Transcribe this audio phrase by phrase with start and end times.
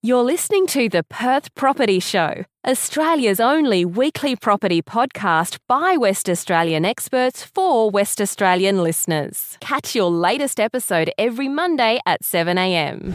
[0.00, 6.84] You're listening to the Perth Property Show, Australia's only weekly property podcast by West Australian
[6.84, 9.58] experts for West Australian listeners.
[9.60, 13.12] Catch your latest episode every Monday at 7am.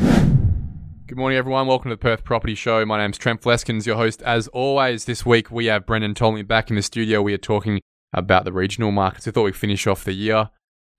[1.07, 1.67] Good morning, everyone.
[1.67, 2.85] Welcome to the Perth Property Show.
[2.85, 4.21] My name's Trent Fleskens, your host.
[4.23, 7.21] As always, this week we have Brendon Ptolomey back in the studio.
[7.21, 7.79] We are talking
[8.11, 9.25] about the regional markets.
[9.25, 10.49] We thought we'd finish off the year.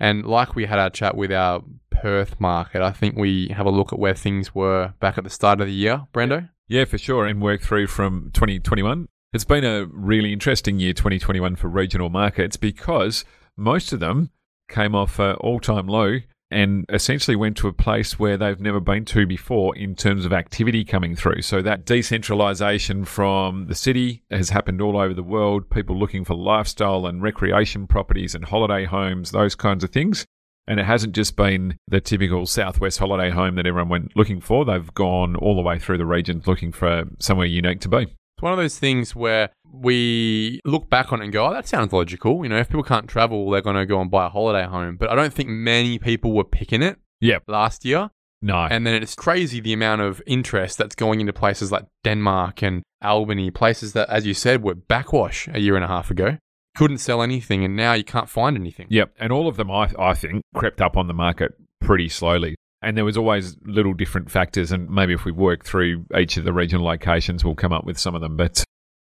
[0.01, 1.63] And like we had our chat with our
[2.05, 5.31] Perth market, I think we have a look at where things were back at the
[5.31, 6.03] start of the year.
[6.13, 6.51] Brendo?
[6.69, 7.25] Yeah, for sure.
[7.25, 9.09] And work through from 2021.
[9.33, 13.25] It's been a really interesting year, 2021, for regional markets because
[13.57, 14.29] most of them
[14.69, 16.19] came off an all time low
[16.51, 20.33] and essentially went to a place where they've never been to before in terms of
[20.35, 21.41] activity coming through.
[21.41, 26.35] So that decentralization from the city has happened all over the world, people looking for
[26.35, 30.27] lifestyle and recreation properties and holiday homes, those kinds of things.
[30.67, 34.65] And it hasn't just been the typical Southwest holiday home that everyone went looking for.
[34.65, 38.03] They've gone all the way through the region looking for somewhere unique to be.
[38.05, 41.69] It's one of those things where we look back on it and go, oh, that
[41.69, 42.43] sounds logical.
[42.45, 44.97] You know, if people can't travel, they're going to go and buy a holiday home.
[44.97, 47.45] But I don't think many people were picking it Yep.
[47.47, 48.11] last year.
[48.41, 48.57] No.
[48.71, 52.83] And then it's crazy the amount of interest that's going into places like Denmark and
[53.03, 56.37] Albany, places that, as you said, were backwash a year and a half ago.
[56.77, 58.87] Couldn't sell anything, and now you can't find anything.
[58.91, 62.57] Yep, and all of them, I, I think, crept up on the market pretty slowly.
[62.83, 66.45] And there was always little different factors, and maybe if we work through each of
[66.45, 68.37] the regional locations, we'll come up with some of them.
[68.37, 68.63] But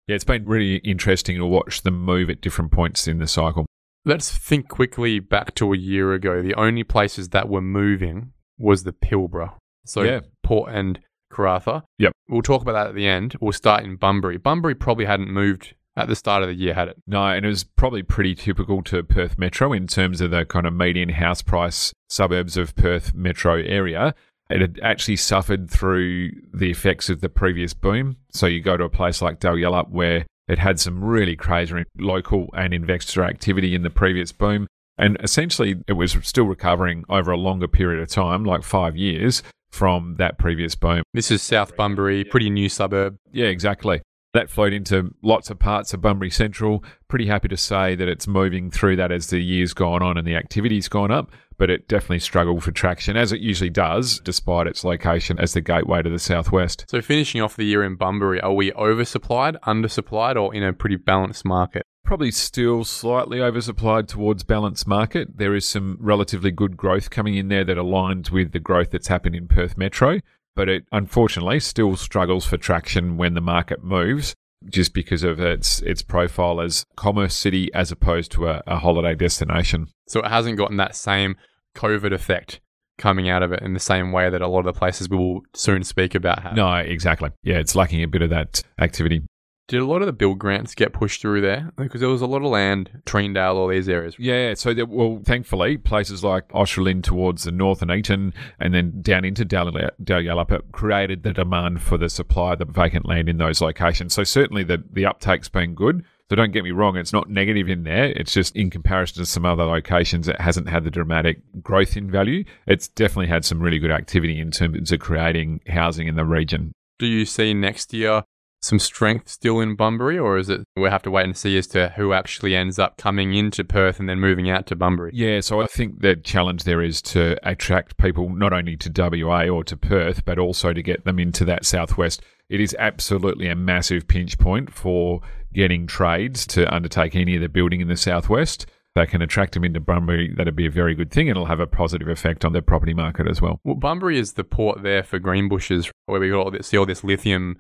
[0.08, 3.66] yeah, it's been really interesting to watch them move at different points in the cycle.
[4.04, 6.42] Let's think quickly back to a year ago.
[6.42, 9.54] The only places that were moving was the Pilbara.
[9.86, 10.22] So Yeah.
[10.44, 11.00] Port and
[11.32, 11.84] Karratha.
[12.00, 12.12] Yep.
[12.28, 13.36] We'll talk about that at the end.
[13.40, 14.38] We'll start in Bunbury.
[14.38, 16.98] Bunbury probably hadn't moved at the start of the year, had it?
[17.06, 20.66] No, and it was probably pretty typical to Perth Metro in terms of the kind
[20.66, 24.16] of median house price suburbs of Perth Metro area.
[24.50, 28.18] It had actually suffered through the effects of the previous boom.
[28.32, 32.50] So you go to a place like Dalyellup where it had some really crazy local
[32.54, 34.68] and investor activity in the previous boom.
[34.98, 39.42] And essentially, it was still recovering over a longer period of time, like five years
[39.72, 41.04] from that previous boom.
[41.14, 43.16] This is South Bunbury, pretty new suburb.
[43.32, 44.02] Yeah, exactly.
[44.34, 46.86] That flowed into lots of parts of Bunbury Central.
[47.10, 50.26] Pretty happy to say that it's moving through that as the year's gone on and
[50.26, 54.68] the activity's gone up, but it definitely struggled for traction, as it usually does, despite
[54.68, 56.86] its location as the gateway to the southwest.
[56.88, 60.96] So finishing off the year in Bunbury, are we oversupplied, undersupplied, or in a pretty
[60.96, 61.86] balanced market?
[62.06, 65.38] Probably still slightly oversupplied towards balanced market.
[65.38, 69.08] There is some relatively good growth coming in there that aligns with the growth that's
[69.08, 70.20] happened in Perth Metro,
[70.56, 74.36] but it unfortunately still struggles for traction when the market moves.
[74.70, 79.16] Just because of its its profile as commerce city as opposed to a, a holiday
[79.16, 79.88] destination.
[80.08, 81.36] So it hasn't gotten that same
[81.76, 82.60] COVID effect
[83.02, 85.18] coming out of it in the same way that a lot of the places we
[85.18, 86.56] will soon speak about have.
[86.56, 87.32] No, exactly.
[87.42, 89.24] Yeah, it's lacking a bit of that activity.
[89.72, 91.72] Did a lot of the build grants get pushed through there?
[91.78, 94.18] Because there was a lot of land, Treendale, all these areas.
[94.20, 99.02] Yeah, so there, well, thankfully, places like Australind towards the north and Eaton, and then
[99.02, 103.38] down into Dalyellup, it created the demand for the supply of the vacant land in
[103.38, 104.14] those locations.
[104.14, 106.04] So certainly the the uptake's been good.
[106.30, 108.08] So don't get me wrong, it's not negative in there.
[108.08, 112.12] It's just in comparison to some other locations, it hasn't had the dramatic growth in
[112.12, 112.44] value.
[112.68, 116.74] It's definitely had some really good activity in terms of creating housing in the region.
[117.00, 118.26] Do you see next year
[118.62, 121.68] some strength still in Bunbury, or is it we'll have to wait and see as
[121.68, 125.12] to who actually ends up coming into Perth and then moving out to Bunbury?
[125.14, 129.48] Yeah, so I think the challenge there is to attract people not only to WA
[129.48, 132.22] or to Perth, but also to get them into that southwest.
[132.50, 135.22] It is absolutely a massive pinch point for
[135.54, 138.68] getting trades to undertake any of the building in the southwest.
[138.94, 140.34] They can attract them into Bunbury.
[140.36, 141.30] That'd be a very good thing.
[141.30, 143.60] It'll have a positive effect on the property market as well.
[143.64, 146.86] Well, Bunbury is the port there for Greenbushes, where we got all this, see all
[146.86, 147.58] this lithium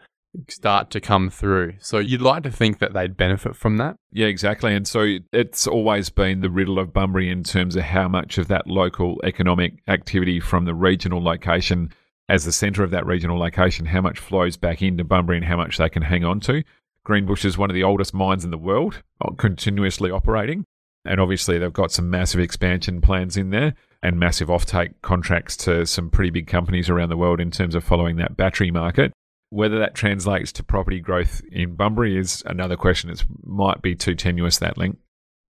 [0.47, 1.73] start to come through.
[1.79, 3.97] So you'd like to think that they'd benefit from that.
[4.11, 4.73] Yeah, exactly.
[4.73, 8.47] And so it's always been the riddle of Bunbury in terms of how much of
[8.47, 11.93] that local economic activity from the regional location,
[12.29, 15.57] as the centre of that regional location, how much flows back into Bunbury and how
[15.57, 16.63] much they can hang on to.
[17.03, 20.65] Greenbush is one of the oldest mines in the world, uh, continuously operating.
[21.03, 23.73] And obviously, they've got some massive expansion plans in there
[24.03, 27.83] and massive offtake contracts to some pretty big companies around the world in terms of
[27.83, 29.11] following that battery market.
[29.51, 33.09] Whether that translates to property growth in Bunbury is another question.
[33.09, 34.97] It might be too tenuous, that link.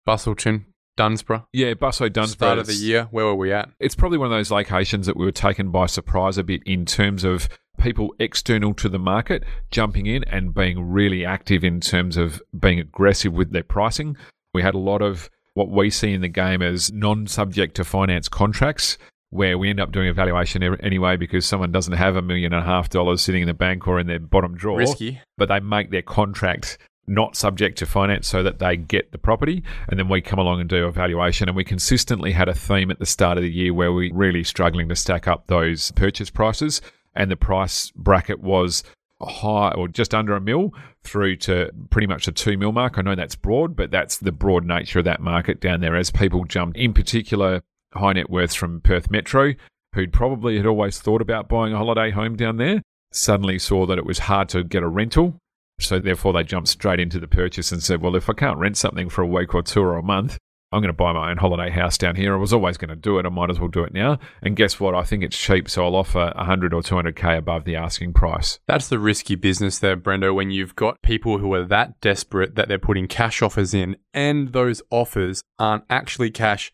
[0.08, 0.64] Busselton,
[0.96, 1.46] Dunsborough.
[1.52, 2.48] Yeah, Busso Dunsborough.
[2.48, 3.70] Start of the year, where were we at?
[3.78, 6.84] It's probably one of those locations that we were taken by surprise a bit in
[6.84, 7.48] terms of
[7.78, 12.78] people external to the market jumping in and being really active in terms of being
[12.78, 14.16] aggressive with their pricing.
[14.52, 17.84] We had a lot of what we see in the game as non subject to
[17.84, 18.98] finance contracts
[19.30, 22.62] where we end up doing a valuation anyway because someone doesn't have a million and
[22.62, 24.78] a half dollars sitting in the bank or in their bottom drawer.
[24.78, 25.20] Risky.
[25.38, 29.62] But they make their contract not subject to finance so that they get the property.
[29.88, 31.48] And then we come along and do a valuation.
[31.48, 34.44] And we consistently had a theme at the start of the year where we're really
[34.44, 36.80] struggling to stack up those purchase prices.
[37.14, 38.84] And the price bracket was
[39.20, 40.72] high or just under a mil
[41.02, 42.96] through to pretty much a two mil mark.
[42.96, 46.10] I know that's broad, but that's the broad nature of that market down there as
[46.10, 47.62] people jumped, in particular,
[47.94, 49.54] high net worths from Perth Metro,
[49.94, 52.82] who'd probably had always thought about buying a holiday home down there,
[53.12, 55.38] suddenly saw that it was hard to get a rental.
[55.80, 58.76] So therefore, they jumped straight into the purchase and said, well, if I can't rent
[58.76, 60.38] something for a week or two or a month,
[60.72, 62.32] I'm going to buy my own holiday house down here.
[62.32, 63.26] I was always going to do it.
[63.26, 64.20] I might as well do it now.
[64.40, 64.94] And guess what?
[64.94, 68.60] I think it's cheap, so I'll offer 100 or 200k above the asking price.
[68.68, 72.68] That's the risky business there, Brendo, when you've got people who are that desperate that
[72.68, 76.70] they're putting cash offers in and those offers aren't actually cash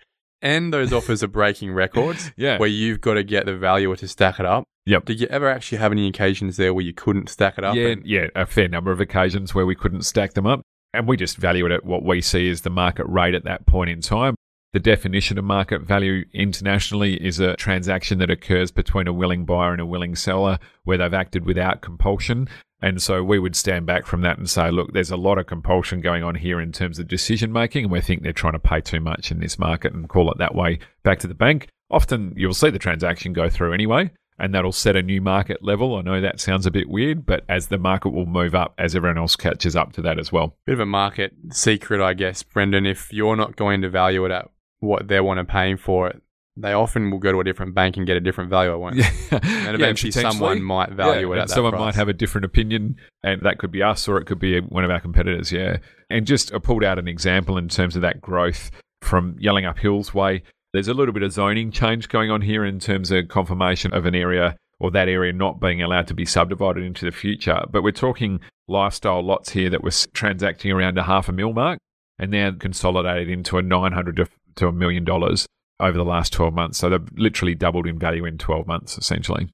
[0.47, 2.59] and those offers are breaking records Yeah.
[2.59, 4.65] where you've got to get the valuer to stack it up.
[4.87, 5.05] Yep.
[5.07, 7.75] Did you ever actually have any occasions there where you couldn't stack it up?
[7.75, 10.61] Yeah, And- yeah, a fair number of occasions where we couldn't stack them up.
[10.95, 13.67] And we just value it at what we see as the market rate at that
[13.67, 14.35] point in time.
[14.77, 19.73] The definition of market value internationally is a transaction that occurs between a willing buyer
[19.73, 22.47] and a willing seller where they've acted without compulsion.
[22.83, 25.47] And so we would stand back from that and say, look, there's a lot of
[25.47, 28.59] compulsion going on here in terms of decision making, and we think they're trying to
[28.59, 31.69] pay too much in this market and call it that way back to the bank.
[31.91, 35.97] Often you'll see the transaction go through anyway, and that'll set a new market level.
[35.97, 38.95] I know that sounds a bit weird, but as the market will move up as
[38.95, 40.55] everyone else catches up to that as well.
[40.67, 42.85] Bit of a market secret, I guess, Brendon.
[42.85, 44.51] If you're not going to value it at
[44.81, 46.23] what they want to pay for it,
[46.57, 49.39] they often will go to a different bank and get a different value, won't they?
[49.43, 51.81] And eventually someone might value it at that someone price.
[51.81, 54.85] might have a different opinion, and that could be us or it could be one
[54.85, 55.53] of our competitors.
[55.53, 55.79] Yeah,
[56.09, 58.71] and just I pulled out an example in terms of that growth
[59.03, 60.43] from Yallingup Hills Way.
[60.73, 64.07] There's a little bit of zoning change going on here in terms of confirmation of
[64.07, 67.63] an area or that area not being allowed to be subdivided into the future.
[67.71, 71.79] But we're talking lifestyle lots here that were transacting around a half a mil mark
[72.19, 75.47] and now consolidated into a 900 to, to a million dollars
[75.81, 76.79] over the last 12 months.
[76.79, 79.49] So they've literally doubled in value in 12 months, essentially.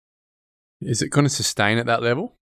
[0.81, 2.37] Is it going to sustain at that level?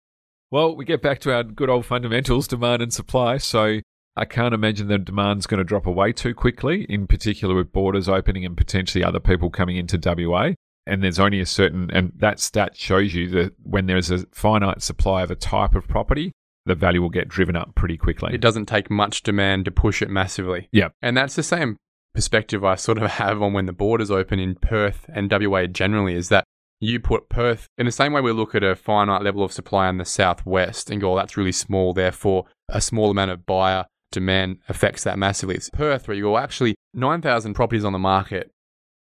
[0.51, 3.39] Well, we get back to our good old fundamentals, demand and supply.
[3.39, 3.81] So
[4.17, 8.09] I can't imagine the demand's going to drop away too quickly, in particular with borders
[8.09, 10.53] opening and potentially other people coming into WA.
[10.87, 14.83] And there's only a certain, and that stat shows you that when there's a finite
[14.83, 16.33] supply of a type of property,
[16.67, 18.35] the value will get driven up pretty quickly.
[18.35, 20.69] It doesn't take much demand to push it massively.
[20.73, 20.89] Yeah.
[21.01, 21.77] And that's the same
[22.15, 26.15] perspective I sort of have on when the borders open in Perth and WA generally
[26.15, 26.45] is that
[26.81, 29.89] you put Perth in the same way we look at a finite level of supply
[29.89, 33.85] in the southwest and go, oh, that's really small, therefore a small amount of buyer
[34.11, 35.55] demand affects that massively.
[35.55, 38.51] It's Perth where you go, actually, 9,000 properties on the market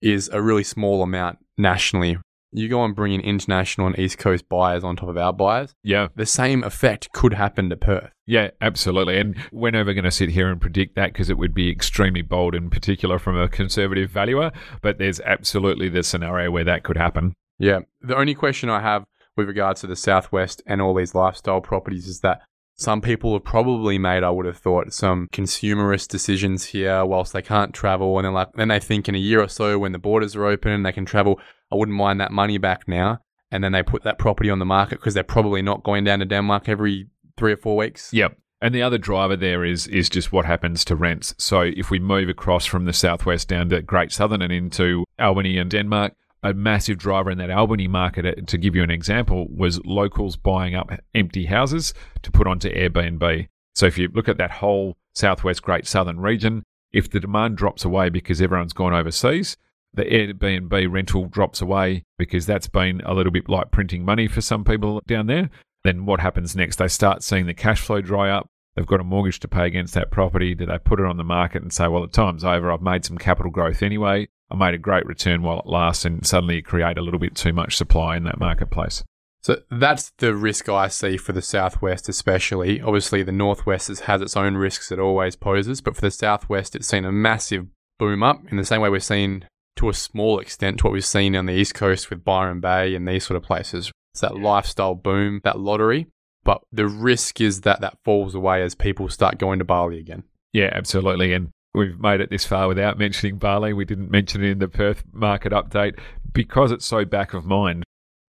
[0.01, 2.18] is a really small amount nationally.
[2.51, 5.74] You go and bring in international and East Coast buyers on top of our buyers,
[5.83, 6.09] yeah.
[6.15, 8.12] the same effect could happen to Perth.
[8.31, 9.18] Yeah, absolutely.
[9.18, 12.22] And we're never going to sit here and predict that because it would be extremely
[12.22, 14.54] bold, in particular from a conservative valuer.
[14.81, 17.33] But there's absolutely the scenario where that could happen.
[17.60, 17.80] Yeah.
[18.00, 19.04] The only question I have
[19.36, 22.39] with regards to the Southwest and all these lifestyle properties is that
[22.78, 27.42] some people have probably made, I would have thought, some consumerist decisions here whilst they
[27.42, 28.18] can't travel.
[28.18, 30.45] And then, like, then they think in a year or so when the borders are
[30.45, 31.38] open and they can travel,
[31.69, 33.19] I wouldn't mind that money back now.
[33.51, 36.19] And then they put that property on the market because they're probably not going down
[36.19, 37.07] to Denmark every
[37.38, 38.12] three or four weeks.
[38.13, 38.38] Yep.
[38.62, 41.34] And the other driver there is is just what happens to rents.
[41.38, 45.58] So if we move across from the southwest down to Great Southern and into Albany
[45.58, 46.13] and Denmark,
[46.44, 50.36] a massive driver in that Albany market, uh, to give you an example, was locals
[50.36, 53.48] buying up empty houses to put onto Airbnb.
[53.75, 57.86] So if you look at that whole southwest Great Southern region, if the demand drops
[57.86, 59.56] away because everyone's gone overseas,
[59.94, 64.41] the Airbnb rental drops away because that's been a little bit like printing money for
[64.41, 65.50] some people down there.
[65.84, 66.78] Then what happens next?
[66.78, 68.48] They start seeing the cash flow dry up.
[68.76, 70.56] They've got a mortgage to pay against that property.
[70.56, 72.72] Do they put it on the market and say, well, the time's over.
[72.72, 74.30] I've made some capital growth anyway.
[74.50, 77.36] I made a great return while it lasts, and suddenly you create a little bit
[77.36, 79.04] too much supply in that marketplace.
[79.44, 82.80] So that's the risk I see for the Southwest, especially.
[82.80, 86.88] Obviously, the Northwest has, its own risks it always poses, but for the Southwest, it's
[86.88, 87.66] seen a massive
[87.98, 89.48] boom up in the same way we've seen
[89.78, 92.94] to a small extent to what we've seen on the East Coast with Byron Bay
[92.94, 93.92] and these sort of places.
[94.13, 96.08] It's that lifestyle boom, that lottery.
[96.44, 100.24] But the risk is that that falls away as people start going to Bali again.
[100.53, 101.34] Yeah, absolutely.
[101.34, 103.74] And we've made it this far without mentioning Bali.
[103.74, 106.00] We didn't mention it in the Perth market update
[106.34, 107.84] because it's so back of mind.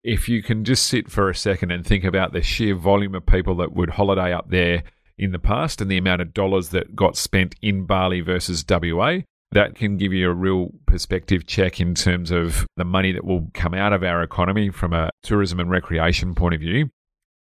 [0.03, 3.27] If you can just sit for a second and think about the sheer volume of
[3.27, 4.83] people that would holiday up there
[5.19, 9.19] in the past and the amount of dollars that got spent in Bali versus WA,
[9.53, 13.51] that can give you a real perspective check in terms of the money that will
[13.53, 16.89] come out of our economy from a tourism and recreation point of view,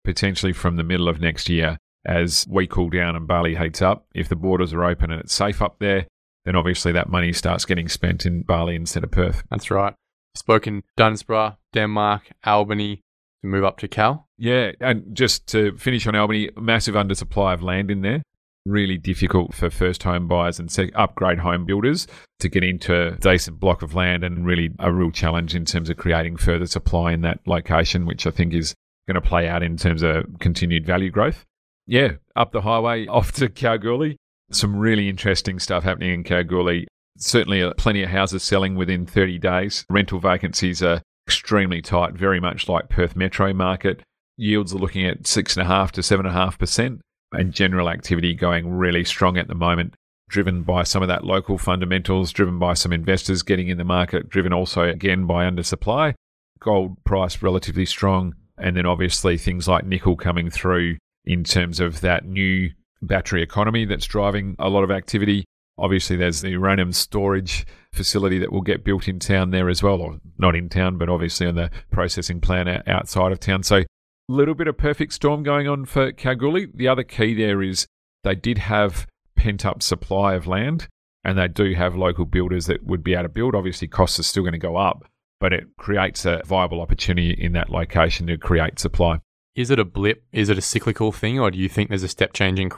[0.05, 4.07] potentially from the middle of next year as we cool down and Bali heats up.
[4.15, 6.07] If the borders are open and it's safe up there,
[6.45, 9.43] then obviously that money starts getting spent in Bali instead of Perth.
[9.51, 9.95] That's right.
[10.35, 12.97] Spoken Dunsborough, Denmark, Albany
[13.41, 14.29] to move up to Kal.
[14.37, 18.23] Yeah, and just to finish on Albany, massive undersupply of land in there
[18.67, 22.07] really difficult for first home buyers and upgrade home builders
[22.41, 25.91] to get into a decent block of land and really a real challenge in terms
[25.91, 28.75] of creating further supply in that location, which I think is
[29.07, 31.45] going to play out in terms of continued value growth.
[31.87, 34.17] Yeah, up the highway off to Kalgoorlie.
[34.51, 36.87] Some really interesting stuff happening in Kalgoorlie.
[37.17, 39.85] Certainly, uh, plenty of houses selling within 30 days.
[39.89, 44.03] Rental vacancies are extremely tight, very much like Perth metro market.
[44.37, 47.01] Yields are looking at 6.5 to 7.5%
[47.35, 49.95] and general activity going really strong at the moment,
[50.29, 54.29] driven by some of that local fundamentals, driven by some investors getting in the market,
[54.29, 56.15] driven also again by undersupply.
[56.61, 62.01] Gold price relatively strong, and then obviously things like nickel coming through in terms of
[62.01, 62.71] that new
[63.03, 65.45] battery economy that's driving a lot of activity.
[65.77, 70.01] Obviously, there's the uranium storage facility that will get built in town there as well,
[70.01, 73.63] or not in town, but obviously on the processing plant outside of town.
[73.63, 73.83] So
[74.29, 76.69] little bit of perfect storm going on for Kalgoorlie.
[76.73, 77.87] The other key there is
[78.23, 80.89] they did have pent up supply of land
[81.25, 83.55] and they do have local builders that would be able to build.
[83.55, 85.05] Obviously, costs are still going to go up,
[85.41, 89.21] but it creates a viable opportunity in that location to create supply.
[89.55, 90.25] Is it a blip?
[90.33, 92.71] Is it a cyclical thing, or do you think there's a step change in,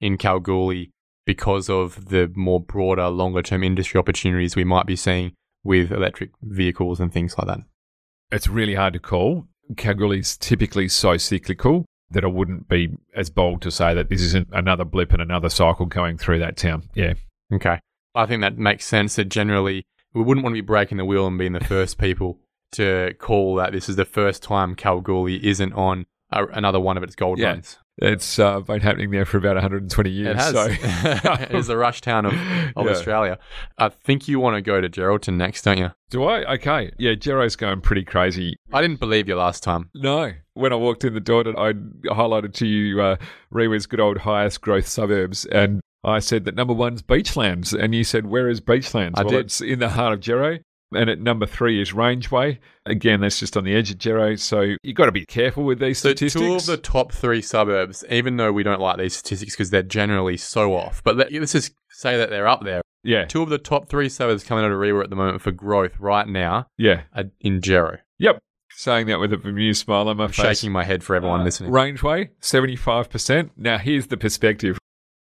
[0.00, 0.90] in Kalgoorlie
[1.26, 5.32] because of the more broader, longer term industry opportunities we might be seeing
[5.62, 7.60] with electric vehicles and things like that?
[8.30, 9.46] It's really hard to call.
[9.76, 14.48] Kalgoorlie's typically so cyclical that I wouldn't be as bold to say that this isn't
[14.52, 16.84] another blip and another cycle going through that town.
[16.94, 17.14] Yeah.
[17.52, 17.80] Okay.
[18.14, 21.26] I think that makes sense that generally we wouldn't want to be breaking the wheel
[21.26, 22.38] and being the first people
[22.72, 27.02] to call that this is the first time Kalgoorlie isn't on a, another one of
[27.02, 27.48] its gold yeah.
[27.48, 27.78] runs.
[27.98, 30.30] It's uh, been happening there for about 120 years.
[30.30, 30.52] It has.
[30.52, 30.66] So.
[31.42, 32.32] it is the rush town of,
[32.76, 32.90] of yeah.
[32.90, 33.38] Australia.
[33.78, 35.90] I think you want to go to Geraldton next, don't you?
[36.10, 36.54] Do I?
[36.54, 36.92] Okay.
[36.98, 38.56] Yeah, Gero's going pretty crazy.
[38.72, 39.90] I didn't believe you last time.
[39.94, 40.32] No.
[40.54, 43.16] When I walked in the door, I highlighted to you uh,
[43.52, 45.44] REIWA's good old highest growth suburbs.
[45.46, 47.72] And I said that number one's Beachlands.
[47.78, 49.14] And you said, where is Beachlands?
[49.16, 49.46] I well, did.
[49.46, 50.58] it's in the heart of Gero.
[50.96, 52.58] And at number three is Rangeway.
[52.86, 54.36] Again, that's just on the edge of Gero.
[54.36, 56.40] So you've got to be careful with these so statistics.
[56.44, 59.82] Two of the top three suburbs, even though we don't like these statistics because they're
[59.82, 62.82] generally so off, but let, us just say that they're up there.
[63.02, 63.24] Yeah.
[63.26, 65.98] Two of the top three suburbs coming out of REIWA at the moment for growth
[65.98, 67.02] right now yeah.
[67.14, 67.98] are in Gero.
[68.18, 68.38] Yep.
[68.70, 70.58] Saying that with a bemused smile on my I'm face.
[70.58, 71.70] Shaking my head for everyone uh, listening.
[71.70, 73.50] Rangeway, 75%.
[73.56, 74.78] Now, here's the perspective.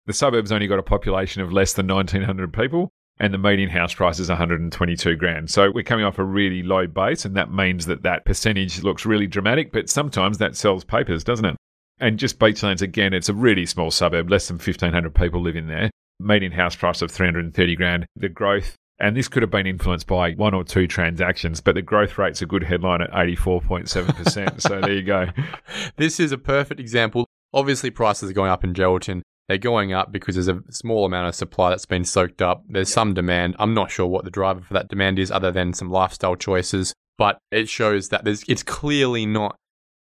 [0.06, 3.94] The suburb's only got a population of less than 1,900 people and the median house
[3.94, 5.50] price is 122 grand.
[5.50, 9.06] So we're coming off a really low base, and that means that that percentage looks
[9.06, 11.56] really dramatic, but sometimes that sells papers, doesn't it?
[12.00, 15.68] And just Beachlands, again, it's a really small suburb, less than 1,500 people live in
[15.68, 15.90] there.
[16.18, 18.06] Median house price of 330 grand.
[18.16, 21.82] The growth, and this could have been influenced by one or two transactions, but the
[21.82, 24.60] growth rate's a good headline at 84.7%.
[24.60, 25.26] so there you go.
[25.96, 27.26] This is a perfect example.
[27.54, 29.22] Obviously, prices are going up in Geraldton.
[29.48, 32.64] They're going up because there's a small amount of supply that's been soaked up.
[32.68, 33.56] There's some demand.
[33.58, 36.94] I'm not sure what the driver for that demand is, other than some lifestyle choices.
[37.18, 39.56] But it shows that there's, it's clearly not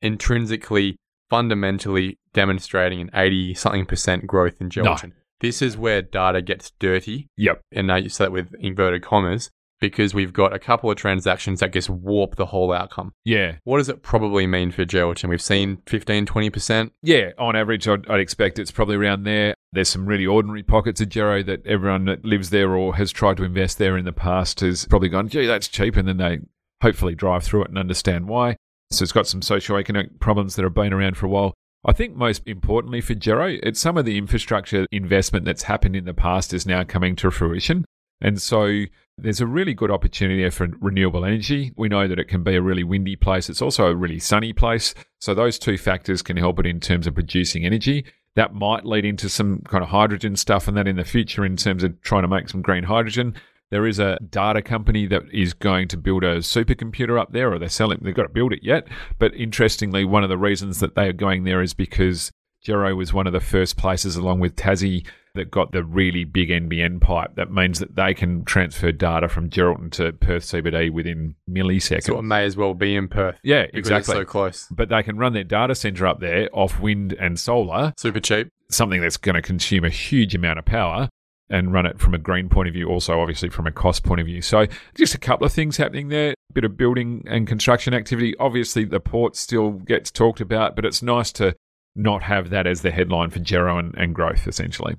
[0.02, 0.96] intrinsically,
[1.30, 5.10] fundamentally demonstrating an 80 something percent growth in Geraldton.
[5.10, 5.14] No.
[5.40, 7.28] This is where data gets dirty.
[7.36, 7.60] Yep.
[7.72, 11.72] And I say that with inverted commas because we've got a couple of transactions that
[11.72, 13.12] just warp the whole outcome.
[13.24, 13.56] Yeah.
[13.64, 15.28] What does it probably mean for Geraldton?
[15.28, 16.90] We've seen 15, 20%.
[17.02, 19.54] Yeah, on average, I'd, I'd, expect it's probably around there.
[19.72, 23.36] There's some really ordinary pockets of Gero that everyone that lives there or has tried
[23.36, 25.96] to invest there in the past has probably gone, gee, that's cheap.
[25.96, 26.38] And then they
[26.82, 28.56] hopefully drive through it and understand why.
[28.90, 31.54] So it's got some socio-economic problems that have been around for a while.
[31.84, 36.06] I think most importantly for Gero, it's some of the infrastructure investment that's happened in
[36.06, 37.84] the past is now coming to fruition.
[38.20, 38.84] And so
[39.16, 41.72] there's a really good opportunity there for renewable energy.
[41.76, 43.50] We know that it can be a really windy place.
[43.50, 44.94] It's also a really sunny place.
[45.20, 48.04] So those two factors can help it in terms of producing energy.
[48.36, 51.56] That might lead into some kind of hydrogen stuff and that in the future in
[51.56, 53.34] terms of trying to make some green hydrogen.
[53.70, 57.58] There is a data company that is going to build a supercomputer up there, or
[57.58, 58.88] they're selling, they've got to build it yet.
[59.18, 62.32] But interestingly, one of the reasons that they are going there is because
[62.62, 66.48] Gero was one of the first places, along with Tassie, that got the really big
[66.50, 67.34] NBN pipe.
[67.36, 72.04] That means that they can transfer data from Geraldton to Perth CBD within milliseconds.
[72.04, 73.36] So it may as well be in Perth.
[73.42, 74.14] Yeah, exactly.
[74.14, 74.66] so close.
[74.70, 77.92] But they can run their data center up there off wind and solar.
[77.96, 78.48] Super cheap.
[78.70, 81.08] Something that's going to consume a huge amount of power.
[81.50, 84.20] and run it from a green point of view, also obviously from a cost point
[84.20, 84.42] of view.
[84.42, 86.32] So just a couple of things happening there.
[86.32, 88.36] A bit of building and construction activity.
[88.38, 91.54] Obviously, the port still gets talked about, but it's nice to
[91.96, 94.96] not have that as the headline for Gero and, and growth, essentially.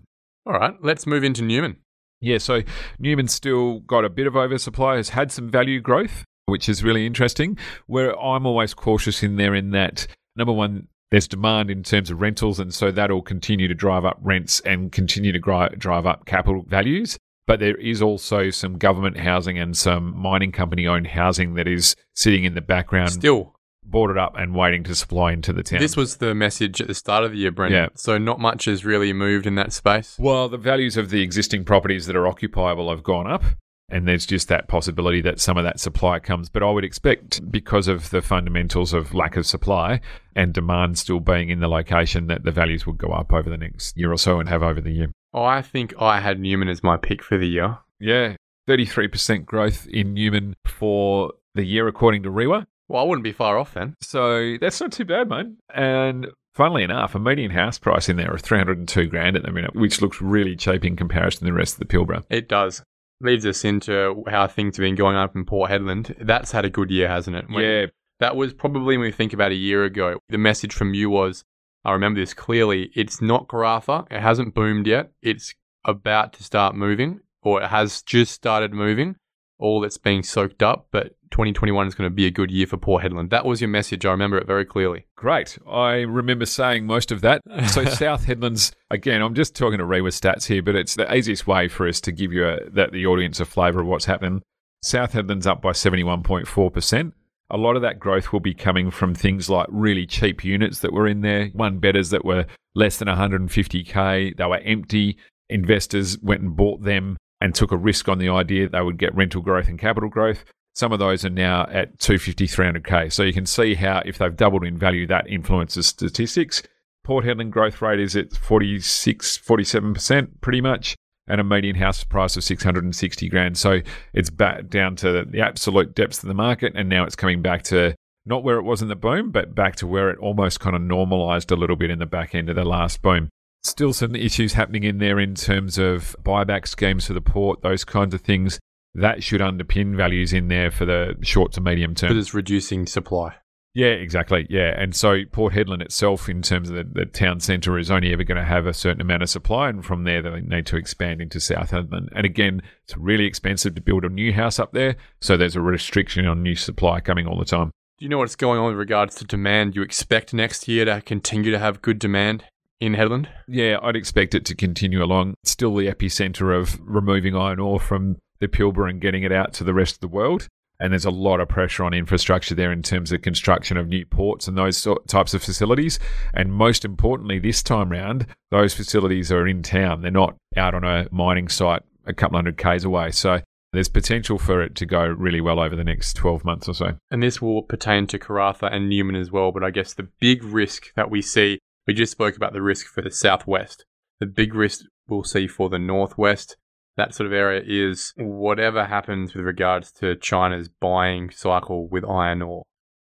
[0.49, 1.77] All right, let's move into Newman.
[2.21, 2.63] Yeah, so
[2.97, 7.05] Newman's still got a bit of oversupply, has had some value growth, which is really
[7.05, 7.55] interesting.
[7.85, 12.19] Where I'm always cautious in there, in that number one, there's demand in terms of
[12.19, 16.25] rentals, and so that'll continue to drive up rents and continue to gri- drive up
[16.25, 17.19] capital values.
[17.45, 21.95] But there is also some government housing and some mining company owned housing that is
[22.15, 23.53] sitting in the background, Still,
[23.89, 25.79] boarded up and waiting to supply into the town.
[25.79, 27.83] this was the message at the start of the year, Brendon.
[27.83, 27.89] Yeah.
[27.95, 30.17] So not much has really moved in that space.
[30.19, 33.43] Well, the values of the existing properties that are occupiable have gone up.
[33.91, 36.47] And there's just that possibility that some of that supply comes.
[36.47, 39.99] But I would expect, because of the fundamentals of lack of supply
[40.35, 43.57] and demand still being in the location, that the values would go up over the
[43.57, 45.11] next year or so and have over the year.
[45.33, 47.79] Oh, I think I had Newman as my pick for the year.
[47.99, 48.35] Yeah,
[48.67, 52.67] 33% growth in Newman for the year, according to REIWA.
[52.89, 53.95] Well, I wouldn't be far off then.
[54.01, 55.47] So that's not too bad, mate.
[55.73, 59.75] And funnily enough, a median house price in there of 302 grand at the minute,
[59.75, 62.23] which looks really cheap in comparison to the rest of the Pilbara.
[62.29, 62.83] It does.
[63.21, 66.15] Leads us into how things have been going up in Port Hedland.
[66.19, 67.45] That's had a good year, hasn't it?
[67.49, 67.85] When- Yeah,
[68.19, 70.19] That was probably when we think about a year ago.
[70.27, 71.43] The message from you was,
[71.85, 74.07] I remember this clearly, it's not Karratha.
[74.11, 75.11] It hasn't boomed yet.
[75.21, 75.53] It's
[75.85, 79.15] about to start moving, or it has just started moving.
[79.59, 82.77] All that's being soaked up, but 2021 is going to be a good year for
[82.77, 83.29] Port Hedland.
[83.29, 84.05] That was your message.
[84.05, 85.05] I remember it very clearly.
[85.15, 85.57] Great.
[85.69, 87.41] I remember saying most of that.
[87.69, 91.45] So South Hedland's, again, I'm just talking to REIWA stats here, but it's the easiest
[91.45, 94.41] way for us to give you a, that the audience a flavour of what's happening.
[94.81, 97.11] South Hedland's up by 71.4%.
[97.51, 100.93] A lot of that growth will be coming from things like really cheap units that
[100.93, 104.37] were in there, one betters that were less than 150k.
[104.37, 105.17] They were empty.
[105.49, 109.15] Investors went and bought them and took a risk on the idea they would get
[109.15, 110.43] rental growth and capital growth.
[110.75, 113.11] Some of those are now at 250, 300k.
[113.11, 116.63] So you can see how if they've doubled in value, that influences statistics.
[117.03, 120.95] Port Hedland growth rate is at 46, 47% pretty much,
[121.27, 123.57] and a median house price of 660 grand.
[123.57, 123.81] So
[124.13, 127.63] it's back down to the absolute depths of the market, and now it's coming back
[127.63, 130.75] to not where it was in the boom, but back to where it almost kind
[130.75, 133.29] of normalized a little bit in the back end of the last boom.
[133.63, 137.83] Still some issues happening in there in terms of buyback schemes for the port, those
[137.83, 138.59] kinds of things.
[138.95, 142.09] That should underpin values in there for the short to medium term.
[142.09, 143.35] But it's reducing supply.
[143.75, 144.47] Yeah, exactly.
[144.49, 144.73] Yeah.
[144.81, 148.23] And so Port Hedland itself, in terms of the, the town centre, is only ever
[148.23, 149.69] going to have a certain amount of supply.
[149.69, 152.09] And from there, they need to expand into South Hedland.
[152.15, 154.95] And again, it's really expensive to build a new house up there.
[155.21, 157.71] So there's a restriction on new supply coming all the time.
[157.99, 159.73] Do you know what's going on with regards to demand?
[159.73, 162.45] Do you expect next year to continue to have good demand
[162.79, 163.27] in Hedland?
[163.47, 165.35] Yeah, I'd expect it to continue along.
[165.43, 169.53] It's still the epicentre of removing iron ore from the Pilbara and getting it out
[169.53, 170.47] to the rest of the world.
[170.81, 174.05] And there's a lot of pressure on infrastructure there in terms of construction of new
[174.05, 175.99] ports and those types of facilities.
[176.33, 180.01] And most importantly, this time round, those facilities are in town.
[180.01, 183.11] They're not out on a mining site a couple hundred k's away.
[183.11, 183.41] So
[183.73, 186.95] there's potential for it to go really well over the next 12 months or so.
[187.11, 189.51] And this will pertain to Karratha and Newman as well.
[189.51, 192.85] But I guess the big risk that we see, we just spoke about the risk
[192.85, 193.83] for the southwest.
[194.19, 196.55] The big risk we'll see for the northwest,
[196.97, 202.43] that sort of area, is whatever happens with regards to China's buying cycle with iron
[202.43, 202.61] ore.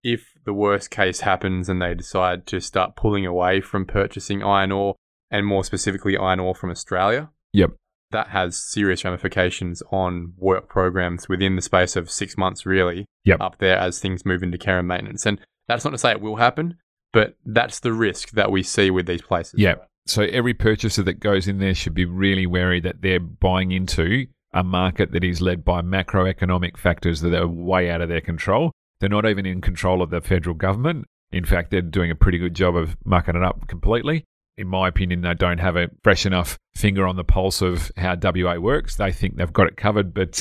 [0.03, 4.71] If the worst case happens and they decide to start pulling away from purchasing iron
[4.71, 4.95] ore,
[5.29, 7.73] and more specifically iron ore from Australia, Yep.
[8.09, 13.39] that has serious ramifications on work programs within the space of six months, really, Yep.
[13.39, 15.27] up there as things move into care and maintenance.
[15.27, 16.77] And that's not to say it will happen,
[17.13, 19.60] but that's the risk that we see with these places.
[19.60, 19.76] Yeah.
[20.06, 24.28] So every purchaser that goes in there should be really wary that they're buying into
[24.52, 28.71] a market that is led by macroeconomic factors that are way out of their control.
[28.99, 31.06] They're not even in control of the federal government.
[31.32, 34.23] In fact, they're doing a pretty good job of mucking it up completely.
[34.58, 38.15] In my opinion, they don't have a fresh enough finger on the pulse of how
[38.15, 38.95] WA works.
[38.95, 40.39] They think they've got it covered, but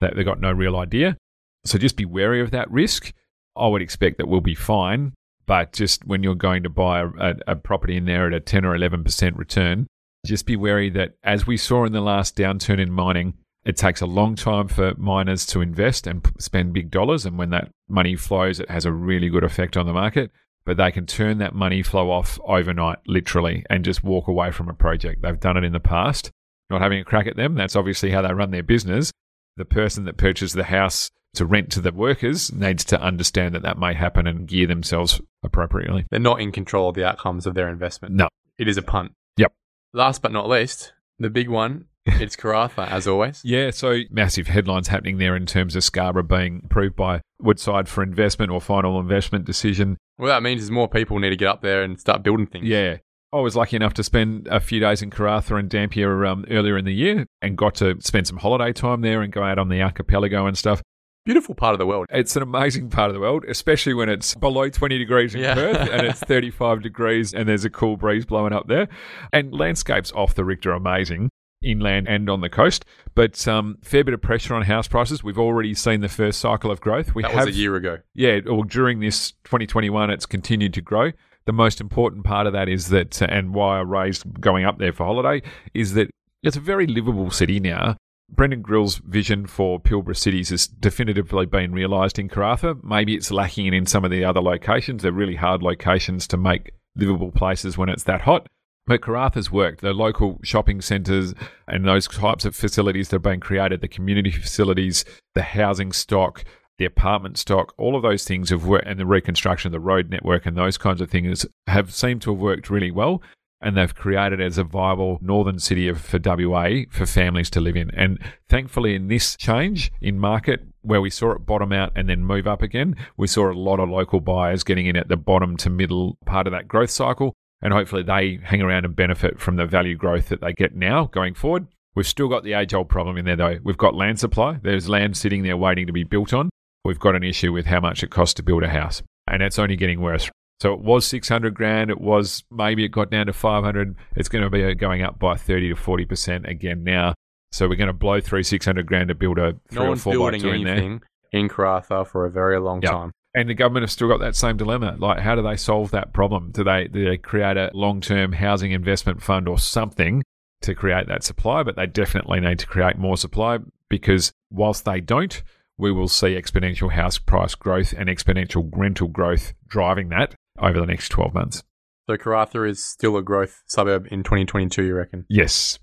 [0.00, 1.16] they- they've got no real idea.
[1.64, 3.12] So just be wary of that risk.
[3.56, 5.12] I would expect that we'll be fine,
[5.46, 8.64] but just when you're going to buy a, a, property in there at a 10
[8.64, 9.86] or 11% return,
[10.24, 14.00] just be wary that as we saw in the last downturn in mining, it takes
[14.00, 17.24] a long time for miners to invest and spend big dollars.
[17.24, 20.30] And when that money flows, it has a really good effect on the market.
[20.64, 24.68] But they can turn that money flow off overnight, literally, and just walk away from
[24.68, 25.22] a project.
[25.22, 26.30] They've done it in the past.
[26.70, 29.10] Not having a crack at them, that's obviously how they run their business.
[29.56, 33.62] The person that purchased the house to rent to the workers needs to understand that
[33.62, 36.04] that may happen and gear themselves appropriately.
[36.10, 38.14] They're not in control of the outcomes of their investment.
[38.14, 38.28] No.
[38.58, 39.12] It is a punt.
[39.36, 39.52] Yep.
[39.94, 43.40] Last but not least, the big one It's Karratha, as always.
[43.44, 48.02] Yeah, so massive headlines happening there in terms of Scarborough being approved by Woodside for
[48.02, 49.96] investment or final investment decision.
[50.16, 52.66] What that means is more people need to get up there and start building things.
[52.66, 52.96] Yeah.
[53.32, 56.76] I was lucky enough to spend a few days in Karratha and Dampier um, earlier
[56.76, 59.68] in the year and got to spend some holiday time there and go out on
[59.68, 60.82] the archipelago and stuff.
[61.24, 62.06] Beautiful part of the world.
[62.10, 65.54] It's an amazing part of the world, especially when it's below 20 degrees in Yeah.
[65.54, 68.88] Perth and it's 35 degrees and there's a cool breeze blowing up there.
[69.32, 71.30] And landscapes off the Richter are amazing,
[71.62, 72.84] inland and on the coast.
[73.14, 75.22] But um, fair bit of pressure on house prices.
[75.22, 77.14] We've already seen the first cycle of growth.
[77.14, 77.98] We that have was a year ago.
[78.14, 81.12] yeah, or during this 2021, it's continued to grow.
[81.44, 84.92] The most important part of that is that, and why I raised going up there
[84.92, 86.10] for holiday, is that
[86.42, 87.96] it's a very livable city now.
[88.34, 92.82] Brendon Grylls' vision for Pilbara cities has definitively been realised in Karratha.
[92.82, 95.02] Maybe it's lacking in some of the other locations.
[95.02, 98.48] They're really hard locations to make livable places when it's that hot.
[98.86, 99.82] But Karratha's worked.
[99.82, 101.34] The local shopping centres
[101.68, 106.44] and those types of facilities that have been created, the community facilities, the housing stock,
[106.78, 110.10] the apartment stock, all of those things have worked, and the reconstruction of the road
[110.10, 113.22] network and those kinds of things have seemed to have worked really well.
[113.62, 117.90] And they've created as a viable northern city for WA for families to live in.
[117.94, 122.24] And thankfully, in this change in market, where we saw it bottom out and then
[122.24, 125.56] move up again, we saw a lot of local buyers getting in at the bottom
[125.58, 127.34] to middle part of that growth cycle.
[127.62, 131.04] And hopefully, they hang around and benefit from the value growth that they get now
[131.04, 131.68] going forward.
[131.94, 133.58] We've still got the age old problem in there, though.
[133.62, 134.58] We've got land supply.
[134.60, 136.50] There's land sitting there waiting to be built on.
[136.84, 139.58] We've got an issue with how much it costs to build a house, and it's
[139.58, 140.28] only getting worse.
[140.62, 141.90] So it was 600 grand.
[141.90, 143.96] It was maybe it got down to 500.
[144.14, 147.14] It's going to be uh, going up by 30 to 40 percent again now.
[147.50, 150.12] So we're going to blow through 600 grand to build a three No or four
[150.12, 150.74] by building two in there.
[150.74, 152.92] anything in Karratha for a very long Yeah.
[152.92, 153.10] time.
[153.34, 154.94] And the government have still got that same dilemma.
[155.00, 156.52] Like, how do they solve that problem?
[156.52, 160.22] Do they, do they create a long term housing investment fund or something
[160.60, 161.64] to create that supply?
[161.64, 165.42] But they definitely need to create more supply because whilst they don't,
[165.76, 170.86] we will see exponential house price growth and exponential rental growth driving that over the
[170.86, 171.62] next 12 months.
[172.08, 175.24] So Karratha is still a growth suburb in 2022, you reckon?
[175.28, 175.78] Yes.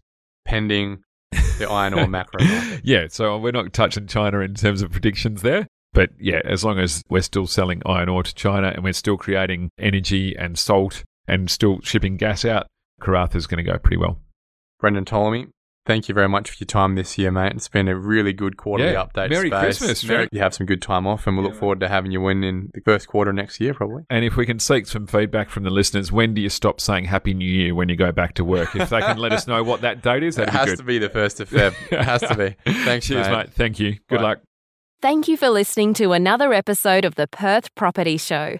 [0.46, 2.82] Pending the iron ore macro market.
[2.84, 3.08] Yeah.
[3.10, 5.68] So we're not touching China in terms of predictions there.
[5.94, 9.18] But yeah, as long as we're still selling iron ore to China and we're still
[9.18, 12.68] creating energy and salt and still shipping gas out,
[13.02, 14.20] Karratha is going to go pretty well.
[14.80, 15.48] Brendon Ptolomey,
[15.90, 17.54] thank you very much for your time this year, mate.
[17.54, 19.06] It's been a really good quarterly Yeah.
[19.06, 19.32] update.
[19.32, 19.60] Merry space.
[19.80, 22.22] Christmas, Merry- You have some good time off, and we'll look forward to having you
[22.22, 24.04] win in the first quarter next year, probably.
[24.10, 27.06] And if we can seek some feedback from the listeners, when do you stop saying
[27.06, 28.76] Happy New Year when you go back to work?
[28.76, 30.78] If they can let us know what that date is, It that'd be has good.
[30.78, 31.74] to be the first of Feb.
[31.92, 32.56] It has to be.
[32.86, 33.36] Thanks, Cheers, mate.
[33.38, 33.54] mate.
[33.54, 33.94] Thank you.
[34.08, 34.22] Good Bye.
[34.24, 34.40] luck.
[35.02, 38.60] Thank you for listening to another episode of the Perth Property Show.